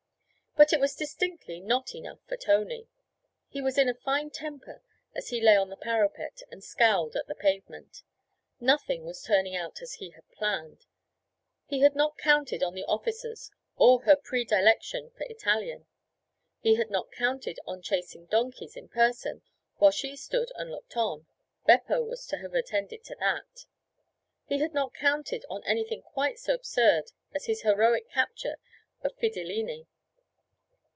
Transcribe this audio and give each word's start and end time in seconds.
But 0.57 0.73
it 0.73 0.81
was 0.81 0.95
distinctly 0.97 1.61
not 1.61 1.95
enough 1.95 2.19
for 2.27 2.35
Tony. 2.35 2.89
He 3.47 3.61
was 3.61 3.77
in 3.77 3.87
a 3.87 3.93
fine 3.93 4.29
temper 4.31 4.81
as 5.15 5.29
he 5.29 5.39
lay 5.39 5.55
on 5.55 5.69
the 5.69 5.77
parapet 5.77 6.41
and 6.51 6.61
scowled 6.61 7.15
at 7.15 7.25
the 7.27 7.35
pavement. 7.35 8.03
Nothing 8.59 9.05
was 9.05 9.23
turning 9.23 9.55
out 9.55 9.81
as 9.81 9.93
he 9.93 10.09
had 10.09 10.29
planned. 10.33 10.85
He 11.65 11.79
had 11.79 11.95
not 11.95 12.17
counted 12.17 12.61
on 12.63 12.73
the 12.75 12.83
officers 12.83 13.49
or 13.77 14.01
her 14.01 14.17
predilection 14.17 15.11
for 15.11 15.23
Italian. 15.29 15.85
He 16.59 16.75
had 16.75 16.89
not 16.89 17.13
counted 17.13 17.57
on 17.65 17.81
chasing 17.81 18.25
donkeys 18.25 18.75
in 18.75 18.89
person 18.89 19.43
while 19.77 19.91
she 19.91 20.17
stood 20.17 20.51
and 20.55 20.69
looked 20.69 20.97
on 20.97 21.27
Beppo 21.65 22.03
was 22.03 22.27
to 22.27 22.37
have 22.39 22.53
attended 22.53 23.05
to 23.05 23.15
that. 23.21 23.65
He 24.45 24.59
had 24.59 24.73
not 24.73 24.93
counted 24.93 25.45
on 25.49 25.63
anything 25.63 26.01
quite 26.01 26.37
so 26.39 26.53
absurd 26.55 27.13
as 27.33 27.45
his 27.45 27.61
heroic 27.61 28.09
capture 28.09 28.57
of 29.01 29.15
Fidilini. 29.17 29.87